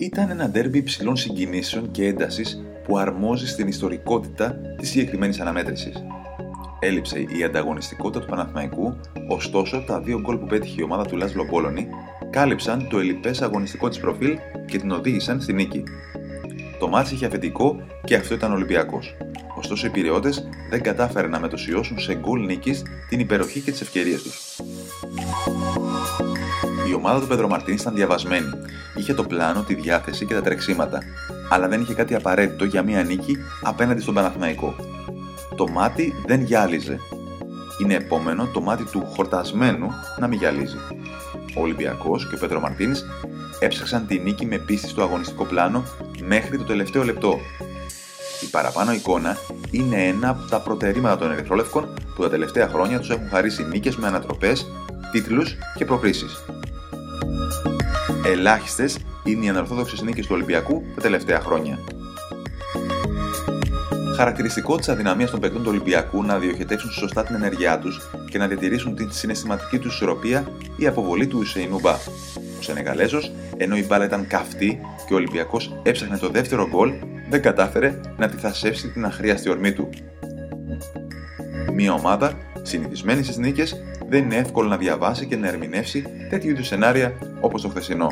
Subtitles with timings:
[0.00, 6.04] Ήταν ένα ντέρμπι υψηλών συγκινήσεων και έντασης που αρμόζει στην ιστορικότητα της συγκεκριμένης αναμέτρησης.
[6.78, 8.96] Έλειψε η ανταγωνιστικότητα του Παναθηναϊκού,
[9.28, 11.88] ωστόσο τα δύο γκολ που πέτυχε η ομάδα του Λάσλο Μπόλωνη
[12.30, 15.82] κάλυψαν το ελληπές αγωνιστικό της προφίλ και την οδήγησαν στη νίκη.
[16.78, 19.16] Το μάτι είχε αφεντικό και αυτό ήταν Ολυμπιακός.
[19.56, 20.30] Ωστόσο οι πυρεώτε
[20.70, 24.60] δεν κατάφεραν να μετωσιώσουν σε γκολ νίκης την υπεροχή και τις ευκαιρίες τους.
[26.88, 28.50] Η ομάδα του Πεδρομαρτίνη ήταν διαβασμένη.
[28.96, 31.02] Είχε το πλάνο, τη διάθεση και τα τρεξίματα,
[31.50, 34.74] αλλά δεν είχε κάτι απαραίτητο για μία νίκη απέναντι στον Παναθηναϊκό.
[35.56, 37.00] Το μάτι δεν γυάλιζε.
[37.82, 39.88] Είναι επόμενο το μάτι του χορτασμένου
[40.18, 40.76] να μην γυαλίζει.
[41.56, 42.98] Ο Ολυμπιακός και ο Πετρομαρτίνη
[43.58, 45.84] έψαξαν τη νίκη με πίστη στο αγωνιστικό πλάνο
[46.22, 47.38] μέχρι το τελευταίο λεπτό.
[48.42, 49.36] Η παραπάνω εικόνα
[49.70, 53.96] είναι ένα από τα προτερήματα των Ερυθρόλευκων που τα τελευταία χρόνια τους έχουν χαρίσει νίκες
[53.96, 54.66] με ανατροπές,
[55.12, 56.26] τίτλους και προκρίσει.
[58.28, 61.78] Ελάχιστες είναι οι ανορθόδοξες νίκες του Ολυμπιακού τα τελευταία χρόνια.
[64.16, 68.46] Χαρακτηριστικό της αδυναμίας των παικτών του Ολυμπιακού να διοχετεύσουν σωστά την ενέργειά τους και να
[68.46, 71.92] διατηρήσουν την συναισθηματική τους ισορροπία η αποβολή του Ισεϊνούμπα.
[72.58, 76.92] Ο Σενεγαλέζος, ενώ η μπάλα ήταν καυτή και ο Ολυμπιακός έψαχνε το δεύτερο γκολ,
[77.30, 79.88] δεν κατάφερε να θασέψει την αχρίαστη ορμή του.
[81.72, 82.32] Μια ομάδα,
[82.62, 87.62] συνηθισμένη στις νίκες, δεν είναι εύκολο να διαβάσει και να ερμηνεύσει τέτοιου είδους σενάρια όπως
[87.62, 88.08] το χθεσινό.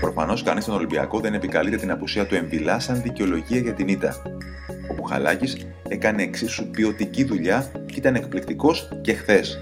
[0.00, 4.22] Προφανώς κανείς στον Ολυμπιακό δεν επικαλείται την απουσία του Εμβιλά σαν δικαιολογία για την ήττα.
[4.90, 9.60] Ο Πουχαλάκη έκανε εξίσου ποιοτική δουλειά και ήταν εκπληκτικός και χθες.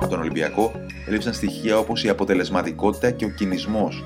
[0.00, 0.72] Από τον Ολυμπιακό
[1.08, 4.04] έλειψαν στοιχεία όπως η αποτελεσματικότητα και ο κινησμός.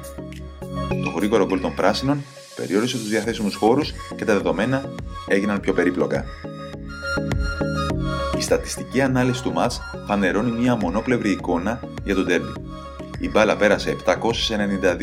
[1.05, 2.24] Το γρήγορο γκολ των πράσινων
[2.56, 4.84] περιόρισε τους διαθέσιμους χώρους και τα δεδομένα
[5.28, 6.24] έγιναν πιο περίπλοκα.
[8.45, 12.53] Η στατιστική ανάλυση του μάτς φανερώνει μια μονόπλευρη εικόνα για τον τέρμι.
[13.19, 13.97] Η μπάλα πέρασε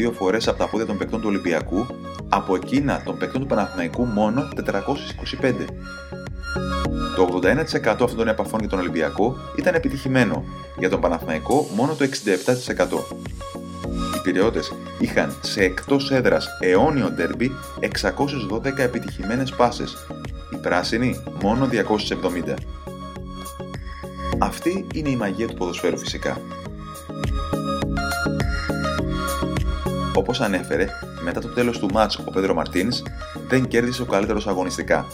[0.08, 1.86] 792 φορές από τα πόδια των παικτών του Ολυμπιακού,
[2.30, 5.66] από εκείνα των παικτών του Παναθηναϊκού μόνο 425.
[7.16, 10.44] Το 81% αυτών των επαφών για τον Ολυμπιακό ήταν επιτυχημένο,
[10.78, 12.10] για τον Παναθηναϊκό μόνο το 67%.
[14.16, 20.06] Οι Πυραιώτες είχαν σε εκτός έδρας αιώνιο ντέρμπι 612 επιτυχημένες πάσες,
[20.54, 22.56] οι πράσινοι μόνο 270.
[24.42, 26.42] Αυτή είναι η μαγεία του ποδοσφαίρου φυσικά.
[30.16, 30.88] Όπως ανέφερε,
[31.24, 33.02] μετά το τέλος του μάτς ο Πέντρο Μαρτίνς
[33.48, 35.06] δεν κέρδισε ο καλύτερος αγωνιστικά,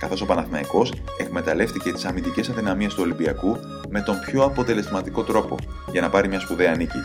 [0.00, 3.56] καθώς ο Παναθηναϊκός εκμεταλλεύτηκε τις αμυντικές αδυναμίες του Ολυμπιακού
[3.88, 5.56] με τον πιο αποτελεσματικό τρόπο
[5.92, 6.98] για να πάρει μια σπουδαία νίκη.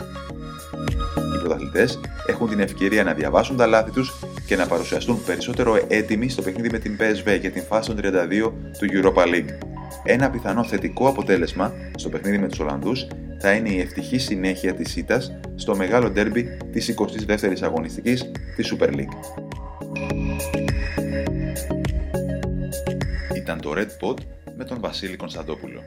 [1.34, 4.14] Οι πρωταθλητές έχουν την ευκαιρία να διαβάσουν τα λάθη τους
[4.46, 8.52] και να παρουσιαστούν περισσότερο έτοιμοι στο παιχνίδι με την PSV για την φάση των 32
[8.78, 9.73] του Europa League.
[10.06, 13.06] Ένα πιθανό θετικό αποτέλεσμα στο παιχνίδι με τους Ολλανδούς
[13.40, 18.88] θα είναι η ευτυχή συνέχεια της ΣΥΤΑΣ στο μεγάλο ντέρμπι της 22ης αγωνιστικής της Super
[18.88, 19.42] League.
[23.36, 24.16] Ήταν το Red Pod
[24.56, 25.82] με τον Βασίλη Κωνσταντόπουλο.